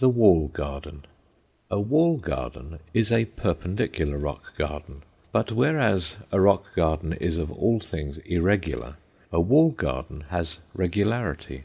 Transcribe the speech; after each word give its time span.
THE 0.00 0.08
WALL 0.08 0.48
GARDEN 0.48 1.04
A 1.70 1.78
wall 1.80 2.16
garden 2.16 2.80
is 2.92 3.12
a 3.12 3.26
perpendicular 3.26 4.18
rock 4.18 4.56
garden. 4.58 5.04
But 5.30 5.52
whereas 5.52 6.16
a 6.32 6.40
rock 6.40 6.64
garden 6.74 7.12
is 7.12 7.38
of 7.38 7.52
all 7.52 7.78
things 7.78 8.18
irregular, 8.26 8.96
a 9.30 9.40
wall 9.40 9.68
garden 9.70 10.22
has 10.30 10.58
regularity. 10.74 11.62